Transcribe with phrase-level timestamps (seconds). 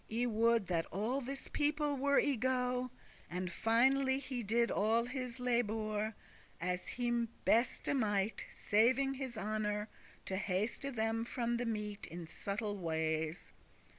[0.11, 2.89] I would that all this people were y go."* *gone away
[3.29, 6.15] And finally he did all his labour,
[6.59, 9.89] As he best mighte, saving his honour,
[10.25, 13.51] To haste them from the meat in subtle wise.